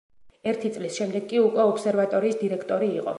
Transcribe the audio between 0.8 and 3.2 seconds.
შემდეგ კი უკვე ობსერვატორიის დირექტორი იყო.